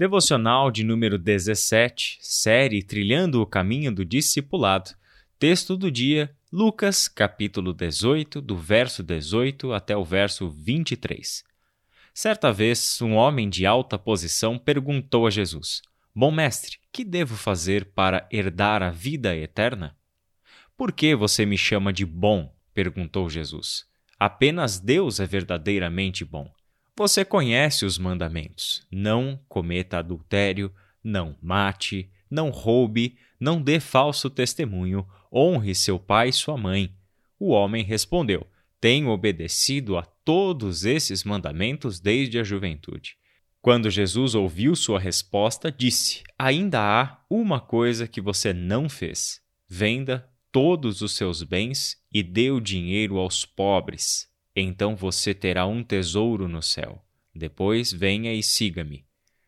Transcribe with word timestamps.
Devocional 0.00 0.70
de 0.70 0.82
número 0.82 1.18
17, 1.18 2.16
série 2.22 2.82
Trilhando 2.82 3.42
o 3.42 3.46
Caminho 3.46 3.92
do 3.92 4.02
Discipulado. 4.02 4.92
Texto 5.38 5.76
do 5.76 5.90
dia, 5.90 6.34
Lucas, 6.50 7.06
capítulo 7.06 7.74
18, 7.74 8.40
do 8.40 8.56
verso 8.56 9.02
18 9.02 9.74
até 9.74 9.94
o 9.94 10.02
verso 10.02 10.48
23. 10.48 11.44
Certa 12.14 12.50
vez, 12.50 13.02
um 13.02 13.12
homem 13.12 13.46
de 13.46 13.66
alta 13.66 13.98
posição 13.98 14.56
perguntou 14.58 15.26
a 15.26 15.30
Jesus: 15.30 15.82
Bom 16.14 16.30
mestre, 16.30 16.78
que 16.90 17.04
devo 17.04 17.36
fazer 17.36 17.92
para 17.92 18.26
herdar 18.32 18.82
a 18.82 18.88
vida 18.88 19.36
eterna? 19.36 19.94
Por 20.78 20.92
que 20.92 21.14
você 21.14 21.44
me 21.44 21.58
chama 21.58 21.92
de 21.92 22.06
bom? 22.06 22.50
perguntou 22.72 23.28
Jesus. 23.28 23.84
Apenas 24.18 24.80
Deus 24.80 25.20
é 25.20 25.26
verdadeiramente 25.26 26.24
bom. 26.24 26.50
Você 27.00 27.24
conhece 27.24 27.86
os 27.86 27.96
mandamentos: 27.96 28.86
não 28.92 29.40
cometa 29.48 29.96
adultério, 29.96 30.70
não 31.02 31.34
mate, 31.40 32.10
não 32.30 32.50
roube, 32.50 33.16
não 33.40 33.58
dê 33.58 33.80
falso 33.80 34.28
testemunho, 34.28 35.08
honre 35.32 35.74
seu 35.74 35.98
pai 35.98 36.28
e 36.28 36.32
sua 36.34 36.58
mãe. 36.58 36.92
O 37.38 37.52
homem 37.52 37.82
respondeu: 37.82 38.46
Tenho 38.78 39.08
obedecido 39.08 39.96
a 39.96 40.02
todos 40.02 40.84
esses 40.84 41.24
mandamentos 41.24 42.00
desde 42.00 42.38
a 42.38 42.44
juventude. 42.44 43.16
Quando 43.62 43.88
Jesus 43.88 44.34
ouviu 44.34 44.76
sua 44.76 45.00
resposta, 45.00 45.72
disse: 45.72 46.22
Ainda 46.38 46.80
há 46.82 47.24
uma 47.30 47.60
coisa 47.60 48.06
que 48.06 48.20
você 48.20 48.52
não 48.52 48.90
fez. 48.90 49.40
Venda 49.66 50.28
todos 50.52 51.00
os 51.00 51.12
seus 51.12 51.42
bens 51.42 51.96
e 52.12 52.22
dê 52.22 52.50
o 52.50 52.60
dinheiro 52.60 53.16
aos 53.16 53.46
pobres 53.46 54.29
então 54.60 54.94
você 54.94 55.34
terá 55.34 55.66
um 55.66 55.82
tesouro 55.82 56.48
no 56.48 56.62
céu. 56.62 57.04
Depois 57.34 57.92
venha 57.92 58.34
e 58.34 58.42
siga-me. 58.42 59.04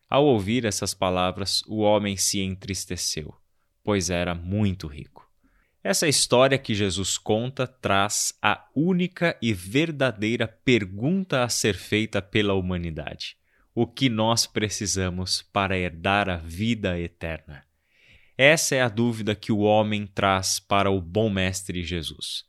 Ao 0.09 0.25
ouvir 0.25 0.65
essas 0.65 0.93
palavras, 0.93 1.63
o 1.67 1.79
homem 1.79 2.15
se 2.15 2.39
entristeceu, 2.39 3.33
pois 3.83 4.09
era 4.09 4.35
muito 4.35 4.87
rico. 4.87 5.27
Essa 5.83 6.07
história 6.07 6.57
que 6.57 6.73
Jesus 6.73 7.17
conta 7.17 7.67
traz 7.67 8.33
a 8.41 8.65
única 8.73 9.37
e 9.41 9.53
verdadeira 9.53 10.47
pergunta 10.47 11.43
a 11.43 11.49
ser 11.49 11.75
feita 11.75 12.21
pela 12.21 12.53
humanidade: 12.53 13.35
o 13.75 13.85
que 13.85 14.07
nós 14.07 14.45
precisamos 14.45 15.41
para 15.41 15.77
herdar 15.77 16.29
a 16.29 16.37
vida 16.37 16.97
eterna? 16.97 17.65
Essa 18.37 18.75
é 18.75 18.81
a 18.81 18.87
dúvida 18.87 19.35
que 19.35 19.51
o 19.51 19.59
homem 19.59 20.07
traz 20.07 20.59
para 20.59 20.89
o 20.89 21.01
bom 21.01 21.29
Mestre 21.29 21.83
Jesus. 21.83 22.45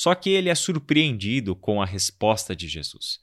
Só 0.00 0.14
que 0.14 0.30
ele 0.30 0.48
é 0.48 0.54
surpreendido 0.54 1.54
com 1.54 1.82
a 1.82 1.84
resposta 1.84 2.56
de 2.56 2.66
Jesus. 2.66 3.20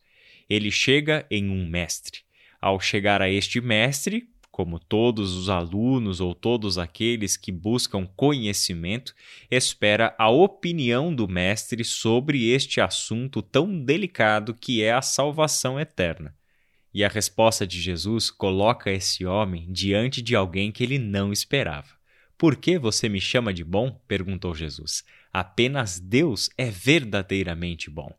Ele 0.47 0.70
chega 0.70 1.25
em 1.31 1.50
um 1.50 1.67
mestre. 1.67 2.19
Ao 2.61 2.80
chegar 2.80 3.19
a 3.19 3.28
este 3.28 3.59
mestre, 3.59 4.30
como 4.52 4.78
todos 4.78 5.34
os 5.34 5.50
alunos 5.50 6.22
ou 6.22 6.36
todos 6.36 6.78
aqueles 6.78 7.36
que 7.36 7.52
buscam 7.52 8.06
conhecimento, 8.06 9.16
espera 9.50 10.14
a 10.19 10.30
opinião 10.30 11.11
do 11.11 11.28
mestre 11.28 11.84
sobre 11.84 12.47
este 12.47 12.80
assunto 12.80 13.41
tão 13.41 13.84
delicado 13.84 14.53
que 14.53 14.84
é 14.84 14.94
a 14.94 15.02
salvação 15.02 15.80
eterna. 15.80 16.36
E 16.94 17.03
a 17.03 17.09
resposta 17.09 17.66
de 17.66 17.81
Jesus 17.81 18.30
coloca 18.30 18.91
esse 18.91 19.25
homem 19.25 19.66
diante 19.72 20.22
de 20.22 20.36
alguém 20.36 20.72
que 20.72 20.84
ele 20.84 21.00
não 21.00 21.34
esperava. 21.34 21.97
Por 22.38 22.56
que 22.56 22.78
você 22.78 23.09
me 23.09 23.19
chama 23.19 23.52
de 23.52 23.64
bom? 23.64 24.00
perguntou 24.08 24.53
Jesus. 24.53 25.03
Apenas 25.40 26.00
Deus 26.00 26.50
é 26.58 26.72
verdadeiramente 26.72 27.92
bom. 27.92 28.12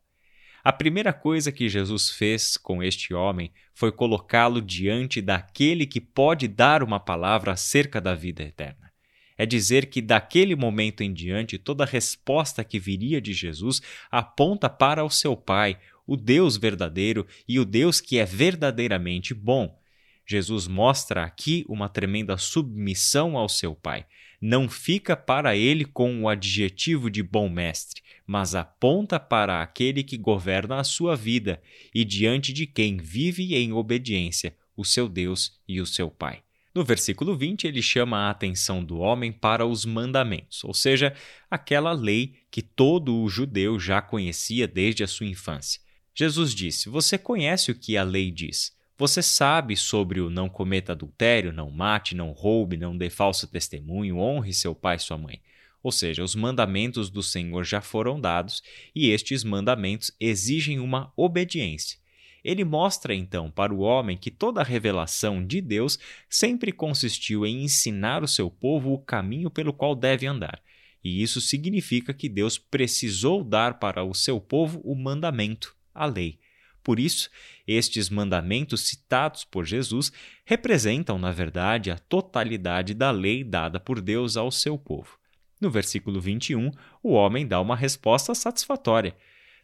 A 0.63 0.71
primeira 0.71 1.11
coisa 1.11 1.51
que 1.51 1.67
Jesus 1.67 2.11
fez 2.11 2.55
com 2.55 2.81
este 2.81 3.13
homem 3.13 3.51
foi 3.73 3.91
colocá-lo 3.91 4.61
diante 4.61 5.21
daquele 5.21 5.85
que 5.85 5.99
pode 5.99 6.47
dar 6.47 6.81
uma 6.81 6.97
palavra 6.97 7.51
acerca 7.51 7.99
da 7.99 8.15
vida 8.15 8.41
eterna. 8.43 8.89
É 9.37 9.45
dizer 9.45 9.87
que 9.87 10.01
daquele 10.01 10.55
momento 10.55 11.01
em 11.01 11.11
diante 11.11 11.57
toda 11.57 11.83
resposta 11.83 12.63
que 12.63 12.79
viria 12.79 13.19
de 13.19 13.33
Jesus 13.33 13.81
aponta 14.09 14.69
para 14.69 15.03
o 15.03 15.09
seu 15.09 15.35
Pai, 15.35 15.77
o 16.07 16.15
Deus 16.15 16.55
verdadeiro 16.55 17.27
e 17.45 17.59
o 17.59 17.65
Deus 17.65 17.99
que 17.99 18.17
é 18.17 18.23
verdadeiramente 18.23 19.33
bom. 19.33 19.77
Jesus 20.25 20.67
mostra 20.67 21.25
aqui 21.25 21.65
uma 21.67 21.89
tremenda 21.89 22.37
submissão 22.37 23.35
ao 23.35 23.49
seu 23.49 23.75
Pai. 23.75 24.05
Não 24.41 24.69
fica 24.69 25.17
para 25.17 25.55
ele 25.55 25.83
com 25.83 26.23
o 26.23 26.29
adjetivo 26.29 27.09
de 27.09 27.21
bom 27.21 27.49
mestre, 27.49 28.01
mas 28.25 28.55
aponta 28.55 29.19
para 29.19 29.61
aquele 29.61 30.03
que 30.03 30.17
governa 30.17 30.79
a 30.79 30.83
sua 30.83 31.15
vida 31.15 31.61
e 31.93 32.05
diante 32.05 32.53
de 32.53 32.65
quem 32.65 32.97
vive 32.97 33.55
em 33.55 33.73
obediência, 33.73 34.55
o 34.77 34.85
seu 34.85 35.09
Deus 35.09 35.59
e 35.67 35.81
o 35.81 35.85
seu 35.85 36.09
Pai. 36.09 36.41
No 36.73 36.85
versículo 36.85 37.35
20, 37.35 37.67
ele 37.67 37.81
chama 37.81 38.17
a 38.17 38.29
atenção 38.29 38.83
do 38.83 38.99
homem 38.99 39.31
para 39.31 39.65
os 39.65 39.83
mandamentos, 39.83 40.63
ou 40.63 40.73
seja, 40.73 41.13
aquela 41.51 41.91
lei 41.91 42.35
que 42.49 42.61
todo 42.61 43.21
o 43.21 43.27
judeu 43.27 43.77
já 43.77 44.01
conhecia 44.01 44.67
desde 44.67 45.03
a 45.03 45.07
sua 45.07 45.25
infância. 45.25 45.81
Jesus 46.15 46.53
disse: 46.53 46.87
Você 46.87 47.17
conhece 47.17 47.71
o 47.71 47.75
que 47.75 47.97
a 47.97 48.03
lei 48.03 48.31
diz. 48.31 48.71
Você 48.99 49.23
sabe 49.23 49.77
sobre 49.77 50.19
o 50.19 50.29
não 50.29 50.49
cometa 50.49 50.91
adultério, 50.91 51.53
não 51.53 51.71
mate, 51.71 52.13
não 52.13 52.31
roube, 52.31 52.75
não 52.75 52.97
dê 52.97 53.09
falso 53.09 53.47
testemunho, 53.47 54.17
honre 54.17 54.51
seu 54.51 54.75
pai 54.75 54.97
e 54.97 54.99
sua 54.99 55.17
mãe. 55.17 55.41
Ou 55.81 55.89
seja, 55.89 56.21
os 56.21 56.35
mandamentos 56.35 57.09
do 57.09 57.23
Senhor 57.23 57.63
já 57.63 57.79
foram 57.79 58.19
dados 58.19 58.61
e 58.93 59.09
estes 59.09 59.41
mandamentos 59.41 60.11
exigem 60.19 60.81
uma 60.81 61.13
obediência. 61.15 61.97
Ele 62.43 62.65
mostra 62.65 63.15
então 63.15 63.49
para 63.49 63.73
o 63.73 63.79
homem 63.79 64.17
que 64.17 64.29
toda 64.29 64.59
a 64.59 64.65
revelação 64.65 65.45
de 65.45 65.61
Deus 65.61 65.97
sempre 66.29 66.73
consistiu 66.73 67.45
em 67.45 67.63
ensinar 67.63 68.21
o 68.21 68.27
seu 68.27 68.51
povo 68.51 68.91
o 68.91 68.99
caminho 68.99 69.49
pelo 69.49 69.71
qual 69.71 69.95
deve 69.95 70.27
andar. 70.27 70.61
E 71.01 71.23
isso 71.23 71.39
significa 71.39 72.13
que 72.13 72.27
Deus 72.27 72.57
precisou 72.57 73.45
dar 73.45 73.79
para 73.79 74.03
o 74.03 74.13
seu 74.13 74.41
povo 74.41 74.81
o 74.83 74.93
mandamento, 74.93 75.73
a 75.95 76.05
lei. 76.05 76.37
Por 76.83 76.99
isso, 76.99 77.29
estes 77.67 78.09
mandamentos 78.09 78.81
citados 78.81 79.43
por 79.43 79.65
Jesus 79.65 80.11
representam, 80.45 81.17
na 81.17 81.31
verdade, 81.31 81.91
a 81.91 81.97
totalidade 81.97 82.93
da 82.93 83.11
lei 83.11 83.43
dada 83.43 83.79
por 83.79 84.01
Deus 84.01 84.37
ao 84.37 84.51
seu 84.51 84.77
povo. 84.77 85.17
No 85.59 85.69
versículo 85.69 86.21
21, 86.21 86.71
o 87.03 87.11
homem 87.11 87.45
dá 87.45 87.59
uma 87.59 87.75
resposta 87.75 88.33
satisfatória. 88.33 89.15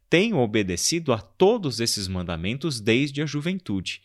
Tenho 0.09 0.37
obedecido 0.37 1.13
a 1.13 1.19
todos 1.19 1.79
esses 1.79 2.07
mandamentos 2.07 2.79
desde 2.79 3.21
a 3.21 3.25
juventude. 3.25 4.01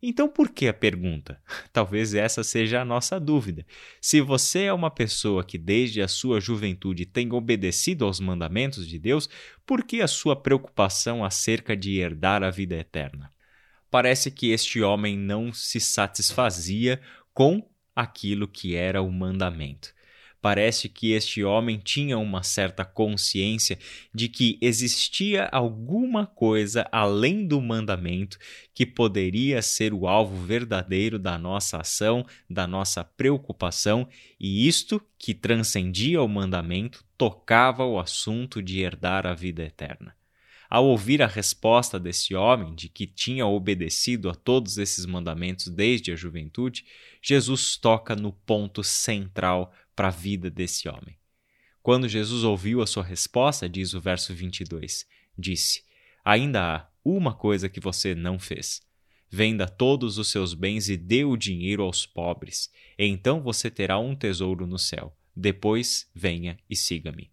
Então, 0.00 0.28
por 0.28 0.50
que 0.50 0.68
a 0.68 0.72
pergunta? 0.72 1.42
Talvez 1.72 2.14
essa 2.14 2.44
seja 2.44 2.80
a 2.80 2.84
nossa 2.84 3.18
dúvida. 3.18 3.66
Se 4.00 4.20
você 4.20 4.64
é 4.64 4.72
uma 4.72 4.90
pessoa 4.90 5.42
que 5.42 5.58
desde 5.58 6.00
a 6.00 6.06
sua 6.06 6.40
juventude 6.40 7.04
tem 7.04 7.32
obedecido 7.32 8.04
aos 8.04 8.20
mandamentos 8.20 8.86
de 8.86 8.98
Deus, 8.98 9.28
por 9.66 9.82
que 9.82 10.00
a 10.00 10.06
sua 10.06 10.36
preocupação 10.36 11.24
acerca 11.24 11.76
de 11.76 11.98
herdar 11.98 12.44
a 12.44 12.50
vida 12.50 12.76
eterna? 12.76 13.32
Parece 13.90 14.30
que 14.30 14.50
este 14.50 14.82
homem 14.82 15.16
não 15.18 15.52
se 15.52 15.80
satisfazia 15.80 17.00
com 17.34 17.68
aquilo 17.96 18.46
que 18.46 18.76
era 18.76 19.02
o 19.02 19.10
mandamento. 19.10 19.92
Parece 20.40 20.88
que 20.88 21.12
este 21.12 21.42
homem 21.42 21.78
tinha 21.78 22.16
uma 22.16 22.44
certa 22.44 22.84
consciência 22.84 23.76
de 24.14 24.28
que 24.28 24.56
existia 24.60 25.46
alguma 25.46 26.26
coisa 26.26 26.88
além 26.92 27.44
do 27.44 27.60
mandamento 27.60 28.38
que 28.72 28.86
poderia 28.86 29.60
ser 29.60 29.92
o 29.92 30.06
alvo 30.06 30.36
verdadeiro 30.44 31.18
da 31.18 31.36
nossa 31.36 31.78
ação, 31.78 32.24
da 32.48 32.68
nossa 32.68 33.02
preocupação, 33.02 34.08
e 34.38 34.68
isto, 34.68 35.02
que 35.18 35.34
transcendia 35.34 36.22
o 36.22 36.28
mandamento, 36.28 37.04
tocava 37.16 37.84
o 37.84 37.98
assunto 37.98 38.62
de 38.62 38.80
herdar 38.80 39.26
a 39.26 39.34
vida 39.34 39.64
eterna. 39.64 40.14
Ao 40.70 40.84
ouvir 40.86 41.22
a 41.22 41.26
resposta 41.26 41.98
desse 41.98 42.34
homem, 42.34 42.74
de 42.74 42.90
que 42.90 43.06
tinha 43.06 43.46
obedecido 43.46 44.28
a 44.28 44.34
todos 44.34 44.76
esses 44.76 45.06
mandamentos 45.06 45.68
desde 45.68 46.12
a 46.12 46.16
juventude, 46.16 46.84
Jesus 47.22 47.76
toca 47.76 48.14
no 48.14 48.32
ponto 48.32 48.84
central 48.84 49.72
para 49.98 50.08
a 50.08 50.12
vida 50.12 50.48
desse 50.48 50.88
homem. 50.88 51.18
Quando 51.82 52.08
Jesus 52.08 52.44
ouviu 52.44 52.80
a 52.80 52.86
sua 52.86 53.02
resposta, 53.02 53.68
diz 53.68 53.94
o 53.94 54.00
verso 54.00 54.32
22, 54.32 55.04
disse: 55.36 55.82
Ainda 56.24 56.62
há 56.62 56.88
uma 57.04 57.34
coisa 57.34 57.68
que 57.68 57.80
você 57.80 58.14
não 58.14 58.38
fez. 58.38 58.80
Venda 59.28 59.66
todos 59.66 60.16
os 60.16 60.28
seus 60.30 60.54
bens 60.54 60.88
e 60.88 60.96
dê 60.96 61.24
o 61.24 61.36
dinheiro 61.36 61.82
aos 61.82 62.06
pobres, 62.06 62.70
então 62.96 63.42
você 63.42 63.68
terá 63.68 63.98
um 63.98 64.14
tesouro 64.14 64.68
no 64.68 64.78
céu. 64.78 65.16
Depois 65.34 66.08
venha 66.14 66.56
e 66.70 66.76
siga-me. 66.76 67.32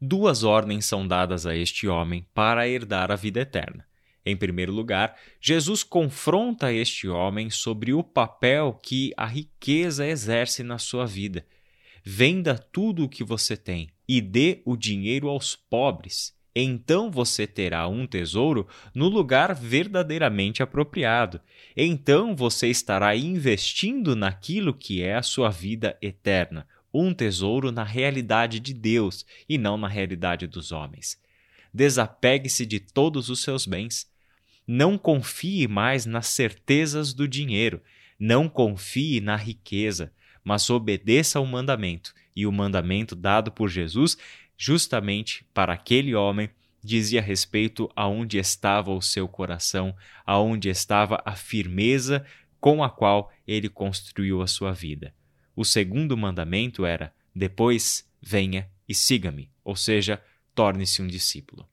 Duas 0.00 0.44
ordens 0.44 0.84
são 0.84 1.06
dadas 1.06 1.46
a 1.46 1.56
este 1.56 1.88
homem 1.88 2.24
para 2.32 2.68
herdar 2.68 3.10
a 3.10 3.16
vida 3.16 3.40
eterna. 3.40 3.84
Em 4.24 4.36
primeiro 4.36 4.72
lugar, 4.72 5.16
Jesus 5.40 5.82
confronta 5.82 6.72
este 6.72 7.08
homem 7.08 7.50
sobre 7.50 7.92
o 7.92 8.04
papel 8.04 8.78
que 8.80 9.12
a 9.16 9.26
riqueza 9.26 10.06
exerce 10.06 10.62
na 10.62 10.78
sua 10.78 11.06
vida 11.06 11.44
Venda 12.04 12.58
tudo 12.58 13.04
o 13.04 13.08
que 13.08 13.22
você 13.22 13.56
tem 13.56 13.90
e 14.08 14.20
dê 14.20 14.60
o 14.64 14.76
dinheiro 14.76 15.28
aos 15.28 15.54
pobres, 15.54 16.34
então 16.54 17.10
você 17.10 17.46
terá 17.46 17.88
um 17.88 18.06
tesouro 18.06 18.66
no 18.94 19.08
lugar 19.08 19.54
verdadeiramente 19.54 20.62
apropriado. 20.62 21.40
Então 21.76 22.36
você 22.36 22.68
estará 22.68 23.16
investindo 23.16 24.14
naquilo 24.14 24.74
que 24.74 25.02
é 25.02 25.14
a 25.14 25.22
sua 25.22 25.48
vida 25.48 25.96
eterna, 26.02 26.66
um 26.92 27.14
tesouro 27.14 27.72
na 27.72 27.84
realidade 27.84 28.60
de 28.60 28.74
Deus 28.74 29.24
e 29.48 29.56
não 29.56 29.78
na 29.78 29.88
realidade 29.88 30.46
dos 30.46 30.72
homens. 30.72 31.18
Desapegue-se 31.72 32.66
de 32.66 32.78
todos 32.78 33.30
os 33.30 33.42
seus 33.42 33.64
bens. 33.64 34.10
Não 34.66 34.98
confie 34.98 35.66
mais 35.66 36.04
nas 36.04 36.26
certezas 36.26 37.14
do 37.14 37.26
dinheiro, 37.26 37.80
não 38.18 38.46
confie 38.46 39.20
na 39.20 39.36
riqueza, 39.36 40.12
mas 40.44 40.68
obedeça 40.70 41.38
ao 41.38 41.46
mandamento. 41.46 42.14
E 42.34 42.46
o 42.46 42.52
mandamento 42.52 43.14
dado 43.14 43.52
por 43.52 43.68
Jesus 43.68 44.16
justamente 44.62 45.44
para 45.52 45.72
aquele 45.72 46.14
homem, 46.14 46.48
dizia 46.84 47.20
respeito 47.20 47.90
a 47.96 48.06
onde 48.06 48.38
estava 48.38 48.92
o 48.92 49.02
seu 49.02 49.26
coração, 49.26 49.92
aonde 50.24 50.68
estava 50.68 51.20
a 51.24 51.34
firmeza 51.34 52.24
com 52.60 52.84
a 52.84 52.88
qual 52.88 53.32
ele 53.44 53.68
construiu 53.68 54.40
a 54.40 54.46
sua 54.46 54.70
vida. 54.70 55.12
O 55.56 55.64
segundo 55.64 56.16
mandamento 56.16 56.86
era: 56.86 57.12
depois 57.34 58.08
venha 58.20 58.70
e 58.88 58.94
siga-me, 58.94 59.50
ou 59.64 59.74
seja, 59.74 60.22
torne-se 60.54 61.02
um 61.02 61.08
discípulo. 61.08 61.68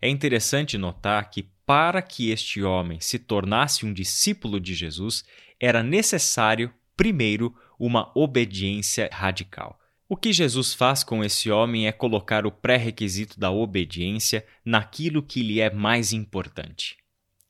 É 0.00 0.08
interessante 0.08 0.78
notar 0.78 1.28
que 1.28 1.46
para 1.66 2.00
que 2.00 2.30
este 2.30 2.62
homem 2.62 3.00
se 3.00 3.18
tornasse 3.18 3.84
um 3.84 3.92
discípulo 3.92 4.58
de 4.58 4.74
Jesus, 4.74 5.24
era 5.60 5.82
necessário, 5.82 6.72
primeiro, 7.00 7.56
uma 7.78 8.12
obediência 8.14 9.08
radical. 9.10 9.80
O 10.06 10.14
que 10.14 10.34
Jesus 10.34 10.74
faz 10.74 11.02
com 11.02 11.24
esse 11.24 11.50
homem 11.50 11.86
é 11.86 11.92
colocar 11.92 12.44
o 12.44 12.52
pré-requisito 12.52 13.40
da 13.40 13.50
obediência 13.50 14.44
naquilo 14.62 15.22
que 15.22 15.42
lhe 15.42 15.60
é 15.60 15.70
mais 15.70 16.12
importante. 16.12 16.98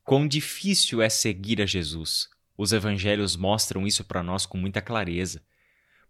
Quão 0.05 0.29
difícil 0.29 1.02
é 1.02 1.08
seguir 1.08 1.61
a 1.61 1.67
Jesus. 1.67 2.29
Os 2.56 2.73
evangelhos 2.73 3.35
mostram 3.35 3.88
isso 3.88 4.05
para 4.05 4.23
nós 4.23 4.47
com 4.47 4.56
muita 4.56 4.81
clareza. 4.81 5.43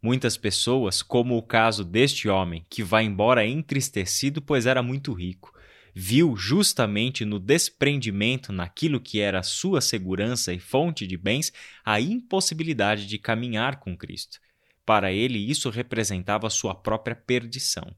Muitas 0.03 0.37
pessoas, 0.37 1.01
como 1.01 1.35
o 1.39 1.43
caso 1.43 1.83
deste 1.83 2.29
homem, 2.29 2.67
que 2.69 2.83
vai 2.83 3.05
embora 3.05 3.47
entristecido 3.47 4.43
pois 4.43 4.67
era 4.67 4.83
muito 4.83 5.15
rico, 5.15 5.51
viu 5.95 6.37
justamente 6.37 7.25
no 7.25 7.39
desprendimento 7.39 8.53
naquilo 8.53 9.01
que 9.01 9.21
era 9.21 9.43
sua 9.43 9.81
segurança 9.81 10.53
e 10.53 10.59
fonte 10.59 11.07
de 11.07 11.17
bens 11.17 11.53
a 11.85 12.01
impossibilidade 12.01 13.07
de 13.07 13.19
caminhar 13.19 13.81
com 13.81 13.97
Cristo. 13.97 14.39
Para 14.85 15.13
ele, 15.13 15.39
isso 15.39 15.71
representava 15.71 16.51
sua 16.51 16.75
própria 16.75 17.15
perdição. 17.15 17.95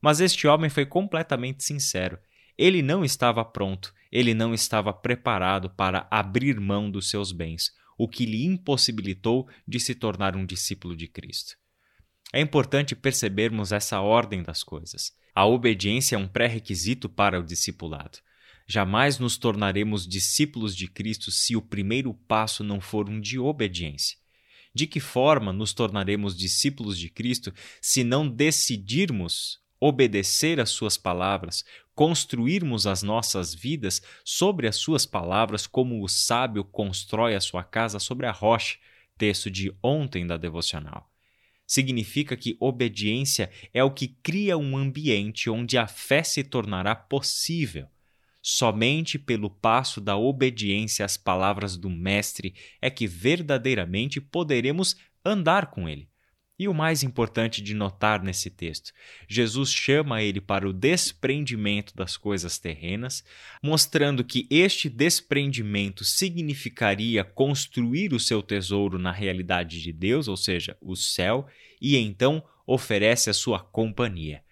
Mas 0.00 0.20
este 0.20 0.46
homem 0.46 0.70
foi 0.70 0.86
completamente 0.86 1.62
sincero. 1.62 2.18
Ele 2.56 2.82
não 2.82 3.04
estava 3.04 3.44
pronto, 3.44 3.94
ele 4.10 4.34
não 4.34 4.52
estava 4.52 4.92
preparado 4.92 5.70
para 5.70 6.06
abrir 6.10 6.58
mão 6.60 6.90
dos 6.90 7.08
seus 7.08 7.32
bens, 7.32 7.72
o 7.96 8.08
que 8.08 8.26
lhe 8.26 8.44
impossibilitou 8.44 9.48
de 9.66 9.78
se 9.78 9.94
tornar 9.94 10.36
um 10.36 10.44
discípulo 10.44 10.96
de 10.96 11.06
Cristo. 11.06 11.61
É 12.32 12.40
importante 12.40 12.96
percebermos 12.96 13.72
essa 13.72 14.00
ordem 14.00 14.42
das 14.42 14.62
coisas. 14.62 15.12
A 15.34 15.44
obediência 15.44 16.16
é 16.16 16.18
um 16.18 16.26
pré-requisito 16.26 17.08
para 17.08 17.38
o 17.38 17.44
discipulado. 17.44 18.18
Jamais 18.66 19.18
nos 19.18 19.36
tornaremos 19.36 20.06
discípulos 20.06 20.74
de 20.74 20.88
Cristo 20.88 21.30
se 21.30 21.54
o 21.54 21.60
primeiro 21.60 22.14
passo 22.14 22.64
não 22.64 22.80
for 22.80 23.08
um 23.08 23.20
de 23.20 23.38
obediência. 23.38 24.16
De 24.74 24.86
que 24.86 24.98
forma 24.98 25.52
nos 25.52 25.74
tornaremos 25.74 26.34
discípulos 26.34 26.98
de 26.98 27.10
Cristo 27.10 27.52
se 27.82 28.02
não 28.02 28.26
decidirmos 28.26 29.60
obedecer 29.78 30.58
às 30.58 30.70
Suas 30.70 30.96
palavras, 30.96 31.64
construirmos 31.94 32.86
as 32.86 33.02
nossas 33.02 33.52
vidas 33.52 34.00
sobre 34.24 34.66
as 34.66 34.76
Suas 34.76 35.04
palavras, 35.04 35.66
como 35.66 36.02
o 36.02 36.08
sábio 36.08 36.64
constrói 36.64 37.34
a 37.34 37.40
sua 37.40 37.62
casa 37.62 37.98
sobre 37.98 38.24
a 38.24 38.32
rocha? 38.32 38.78
Texto 39.18 39.50
de 39.50 39.76
ontem 39.82 40.26
da 40.26 40.38
devocional. 40.38 41.11
Significa 41.72 42.36
que 42.36 42.54
obediência 42.60 43.50
é 43.72 43.82
o 43.82 43.90
que 43.90 44.06
cria 44.06 44.58
um 44.58 44.76
ambiente 44.76 45.48
onde 45.48 45.78
a 45.78 45.86
fé 45.86 46.22
se 46.22 46.44
tornará 46.44 46.94
possível. 46.94 47.88
Somente 48.42 49.18
pelo 49.18 49.48
passo 49.48 49.98
da 49.98 50.14
obediência 50.14 51.02
às 51.02 51.16
palavras 51.16 51.74
do 51.78 51.88
Mestre 51.88 52.52
é 52.78 52.90
que 52.90 53.06
verdadeiramente 53.06 54.20
poderemos 54.20 54.98
andar 55.24 55.70
com 55.70 55.88
ele. 55.88 56.11
E 56.62 56.68
o 56.68 56.72
mais 56.72 57.02
importante 57.02 57.60
de 57.60 57.74
notar 57.74 58.22
nesse 58.22 58.48
texto, 58.48 58.92
Jesus 59.26 59.72
chama 59.72 60.22
ele 60.22 60.40
para 60.40 60.68
o 60.68 60.72
desprendimento 60.72 61.92
das 61.92 62.16
coisas 62.16 62.56
terrenas, 62.56 63.24
mostrando 63.60 64.22
que 64.22 64.46
este 64.48 64.88
desprendimento 64.88 66.04
significaria 66.04 67.24
construir 67.24 68.12
o 68.12 68.20
seu 68.20 68.40
tesouro 68.40 68.96
na 68.96 69.10
realidade 69.10 69.82
de 69.82 69.92
Deus, 69.92 70.28
ou 70.28 70.36
seja, 70.36 70.76
o 70.80 70.94
céu, 70.94 71.48
e 71.80 71.96
então 71.96 72.44
oferece 72.64 73.28
a 73.28 73.34
sua 73.34 73.58
companhia. 73.58 74.44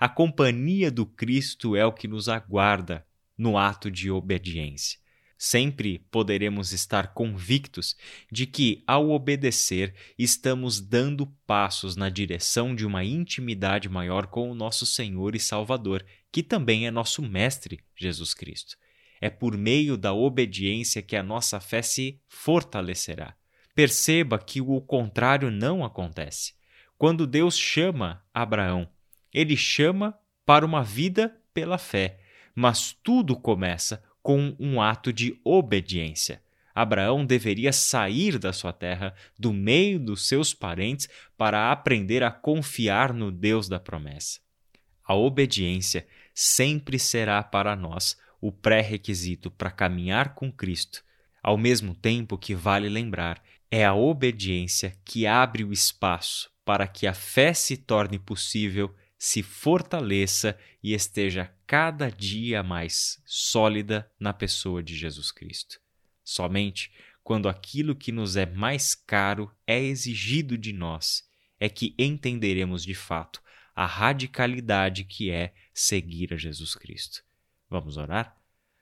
A 0.00 0.08
companhia 0.08 0.90
do 0.90 1.06
Cristo 1.06 1.76
é 1.76 1.86
o 1.86 1.92
que 1.92 2.08
nos 2.08 2.28
aguarda 2.28 3.06
no 3.38 3.56
ato 3.56 3.88
de 3.88 4.10
obediência. 4.10 4.98
Sempre 5.44 5.98
poderemos 6.08 6.70
estar 6.72 7.14
convictos 7.14 7.96
de 8.30 8.46
que, 8.46 8.84
ao 8.86 9.10
obedecer, 9.10 9.92
estamos 10.16 10.80
dando 10.80 11.26
passos 11.44 11.96
na 11.96 12.08
direção 12.08 12.76
de 12.76 12.86
uma 12.86 13.02
intimidade 13.02 13.88
maior 13.88 14.28
com 14.28 14.48
o 14.48 14.54
nosso 14.54 14.86
Senhor 14.86 15.34
e 15.34 15.40
Salvador, 15.40 16.06
que 16.30 16.44
também 16.44 16.86
é 16.86 16.92
nosso 16.92 17.20
Mestre, 17.22 17.80
Jesus 17.96 18.34
Cristo. 18.34 18.76
É 19.20 19.28
por 19.28 19.58
meio 19.58 19.96
da 19.96 20.12
obediência 20.12 21.02
que 21.02 21.16
a 21.16 21.24
nossa 21.24 21.58
fé 21.58 21.82
se 21.82 22.20
fortalecerá. 22.28 23.34
Perceba 23.74 24.38
que 24.38 24.60
o 24.60 24.80
contrário 24.80 25.50
não 25.50 25.84
acontece. 25.84 26.54
Quando 26.96 27.26
Deus 27.26 27.58
chama 27.58 28.24
Abraão, 28.32 28.88
ele 29.34 29.56
chama 29.56 30.16
para 30.46 30.64
uma 30.64 30.84
vida 30.84 31.36
pela 31.52 31.78
fé 31.78 32.20
mas 32.54 32.92
tudo 33.02 33.36
começa 33.36 34.02
com 34.22 34.54
um 34.58 34.80
ato 34.80 35.12
de 35.12 35.38
obediência. 35.44 36.42
Abraão 36.74 37.24
deveria 37.24 37.72
sair 37.72 38.38
da 38.38 38.52
sua 38.52 38.72
terra, 38.72 39.14
do 39.38 39.52
meio 39.52 39.98
dos 39.98 40.26
seus 40.26 40.54
parentes, 40.54 41.08
para 41.36 41.70
aprender 41.70 42.22
a 42.22 42.30
confiar 42.30 43.12
no 43.12 43.30
Deus 43.30 43.68
da 43.68 43.78
promessa. 43.78 44.40
A 45.04 45.14
obediência 45.14 46.06
sempre 46.34 46.98
será 46.98 47.42
para 47.42 47.76
nós 47.76 48.16
o 48.40 48.50
pré-requisito 48.50 49.50
para 49.50 49.70
caminhar 49.70 50.34
com 50.34 50.50
Cristo, 50.50 51.04
ao 51.42 51.58
mesmo 51.58 51.94
tempo 51.94 52.38
que 52.38 52.54
vale 52.54 52.88
lembrar, 52.88 53.42
é 53.70 53.84
a 53.84 53.94
obediência 53.94 54.96
que 55.04 55.26
abre 55.26 55.64
o 55.64 55.72
espaço 55.72 56.50
para 56.64 56.86
que 56.86 57.06
a 57.06 57.14
fé 57.14 57.52
se 57.52 57.76
torne 57.76 58.18
possível 58.18 58.94
se 59.18 59.40
fortaleça 59.40 60.58
e 60.82 60.92
esteja 60.92 61.48
cada 61.72 62.10
dia 62.10 62.62
mais 62.62 63.18
sólida 63.24 64.06
na 64.20 64.34
pessoa 64.34 64.82
de 64.82 64.94
Jesus 64.94 65.32
Cristo. 65.32 65.80
Somente 66.22 66.92
quando 67.24 67.48
aquilo 67.48 67.96
que 67.96 68.12
nos 68.12 68.36
é 68.36 68.44
mais 68.44 68.94
caro 68.94 69.50
é 69.66 69.80
exigido 69.80 70.58
de 70.58 70.70
nós 70.70 71.26
é 71.58 71.70
que 71.70 71.94
entenderemos 71.98 72.84
de 72.84 72.94
fato 72.94 73.42
a 73.74 73.86
radicalidade 73.86 75.04
que 75.04 75.30
é 75.30 75.54
seguir 75.72 76.34
a 76.34 76.36
Jesus 76.36 76.74
Cristo. 76.74 77.24
Vamos 77.70 77.96
orar? 77.96 78.36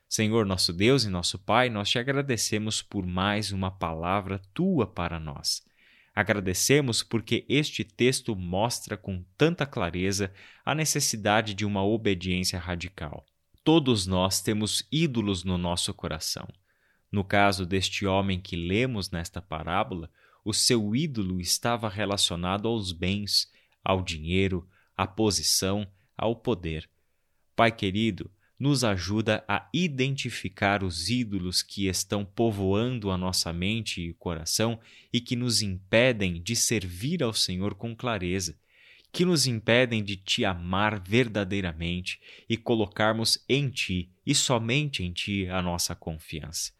Senhor, 0.09 0.44
nosso 0.44 0.73
Deus 0.73 1.04
e 1.04 1.11
nosso 1.11 1.38
Pai, 1.38 1.70
nós 1.70 1.88
te 1.88 1.97
agradecemos 1.97 2.82
por 2.82 3.06
mais 3.06 3.52
uma 3.52 3.70
palavra 3.70 4.40
tua 4.52 4.85
para 4.85 5.20
nós. 5.20 5.64
Agradecemos 6.21 7.03
porque 7.03 7.47
este 7.49 7.83
texto 7.83 8.37
mostra 8.37 8.95
com 8.95 9.25
tanta 9.39 9.65
clareza 9.65 10.31
a 10.62 10.75
necessidade 10.75 11.55
de 11.55 11.65
uma 11.65 11.83
obediência 11.83 12.59
radical. 12.59 13.25
Todos 13.65 14.07
nós 14.07 14.43
temos 14.43 14.87
ídolos 14.93 15.45
no 15.45 15.57
nosso 15.57 15.95
coração. 15.95 16.47
No 17.11 17.25
caso 17.25 17.65
deste 17.65 18.05
homem 18.05 18.39
que 18.39 18.55
lemos 18.55 19.11
nesta 19.11 19.41
parábola, 19.41 20.11
o 20.45 20.53
seu 20.53 20.95
ídolo 20.95 21.41
estava 21.41 21.89
relacionado 21.89 22.69
aos 22.69 22.93
bens, 22.93 23.50
ao 23.83 24.03
dinheiro, 24.03 24.69
à 24.95 25.07
posição, 25.07 25.91
ao 26.19 26.37
poder. 26.37 26.87
Pai 27.57 27.73
querido, 27.73 28.31
nos 28.61 28.85
ajuda 28.85 29.43
a 29.49 29.67
identificar 29.73 30.85
os 30.85 31.09
ídolos 31.09 31.62
que 31.62 31.88
estão 31.88 32.26
povoando 32.26 33.11
a 33.11 33.17
nossa 33.17 33.55
mente 33.55 34.02
e 34.02 34.12
coração 34.12 34.79
e 35.11 35.19
que 35.19 35.35
nos 35.35 35.62
impedem 35.62 36.43
de 36.43 36.55
servir 36.55 37.23
ao 37.23 37.33
Senhor 37.33 37.75
com 37.75 37.97
clareza, 37.97 38.55
que 39.11 39.25
nos 39.25 39.47
impedem 39.47 40.05
de 40.05 40.14
te 40.14 40.45
amar 40.45 41.00
verdadeiramente 41.00 42.21
e 42.47 42.57
colocarmos 42.59 43.43
em 43.49 43.71
ti 43.71 44.11
e 44.26 44.35
somente 44.35 45.02
em 45.02 45.11
ti 45.11 45.49
a 45.49 45.62
nossa 45.62 45.95
confiança. 45.95 46.71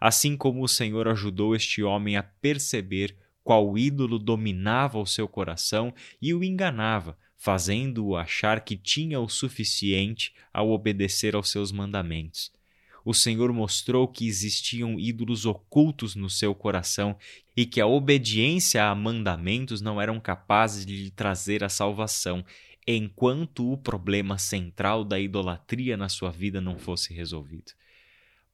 Assim 0.00 0.36
como 0.36 0.62
o 0.62 0.68
Senhor 0.68 1.08
ajudou 1.08 1.56
este 1.56 1.82
homem 1.82 2.16
a 2.16 2.22
perceber 2.22 3.16
qual 3.42 3.76
ídolo 3.76 4.20
dominava 4.20 4.98
o 5.00 5.06
seu 5.06 5.26
coração 5.26 5.92
e 6.22 6.32
o 6.32 6.44
enganava, 6.44 7.18
fazendo-o 7.44 8.16
achar 8.16 8.64
que 8.64 8.74
tinha 8.74 9.20
o 9.20 9.28
suficiente 9.28 10.32
ao 10.50 10.70
obedecer 10.70 11.36
aos 11.36 11.50
seus 11.50 11.70
mandamentos. 11.70 12.50
O 13.04 13.12
Senhor 13.12 13.52
mostrou 13.52 14.08
que 14.08 14.26
existiam 14.26 14.98
ídolos 14.98 15.44
ocultos 15.44 16.14
no 16.14 16.30
seu 16.30 16.54
coração 16.54 17.18
e 17.54 17.66
que 17.66 17.82
a 17.82 17.86
obediência 17.86 18.86
a 18.86 18.94
mandamentos 18.94 19.82
não 19.82 20.00
eram 20.00 20.18
capazes 20.18 20.86
de 20.86 20.96
lhe 20.96 21.10
trazer 21.10 21.62
a 21.62 21.68
salvação, 21.68 22.42
enquanto 22.86 23.70
o 23.70 23.76
problema 23.76 24.38
central 24.38 25.04
da 25.04 25.20
idolatria 25.20 25.98
na 25.98 26.08
sua 26.08 26.30
vida 26.30 26.62
não 26.62 26.78
fosse 26.78 27.12
resolvido. 27.12 27.72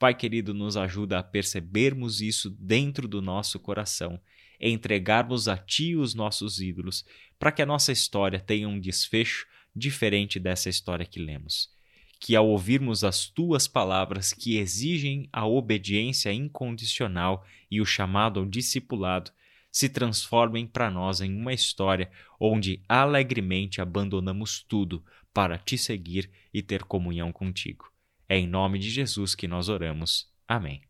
Pai 0.00 0.16
querido, 0.16 0.52
nos 0.52 0.76
ajuda 0.76 1.20
a 1.20 1.22
percebermos 1.22 2.20
isso 2.20 2.50
dentro 2.58 3.06
do 3.06 3.22
nosso 3.22 3.60
coração, 3.60 4.20
entregarmos 4.60 5.48
a 5.48 5.56
Ti 5.56 5.96
os 5.96 6.14
nossos 6.14 6.60
ídolos, 6.60 7.04
para 7.38 7.50
que 7.50 7.62
a 7.62 7.66
nossa 7.66 7.92
história 7.92 8.38
tenha 8.38 8.68
um 8.68 8.78
desfecho 8.78 9.46
diferente 9.74 10.38
dessa 10.38 10.68
história 10.68 11.06
que 11.06 11.20
lemos. 11.20 11.70
Que 12.18 12.36
ao 12.36 12.46
ouvirmos 12.48 13.02
as 13.02 13.26
Tuas 13.26 13.66
palavras 13.66 14.32
que 14.32 14.58
exigem 14.58 15.28
a 15.32 15.46
obediência 15.46 16.32
incondicional 16.32 17.46
e 17.70 17.80
o 17.80 17.86
chamado 17.86 18.40
ao 18.40 18.46
discipulado, 18.46 19.30
se 19.72 19.88
transformem 19.88 20.66
para 20.66 20.90
nós 20.90 21.20
em 21.20 21.34
uma 21.34 21.52
história 21.52 22.10
onde 22.38 22.82
alegremente 22.88 23.80
abandonamos 23.80 24.62
tudo 24.62 25.04
para 25.32 25.56
te 25.56 25.78
seguir 25.78 26.30
e 26.52 26.60
ter 26.60 26.82
comunhão 26.82 27.32
contigo. 27.32 27.90
É 28.28 28.36
em 28.36 28.46
nome 28.46 28.78
de 28.78 28.90
Jesus 28.90 29.34
que 29.34 29.48
nós 29.48 29.68
oramos. 29.68 30.28
Amém. 30.46 30.82